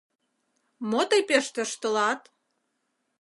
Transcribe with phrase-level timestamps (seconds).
[0.89, 2.21] Мо тый пеш тӧрштылат!